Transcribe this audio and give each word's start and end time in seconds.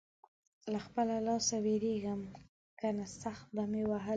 له 0.71 0.79
خپله 0.85 1.15
لاسه 1.27 1.55
وېرېږم؛ 1.65 2.21
که 2.79 2.87
نه 2.97 3.05
سخت 3.21 3.45
به 3.55 3.63
مې 3.71 3.83
وهلی 3.89 4.07
وې. 4.07 4.09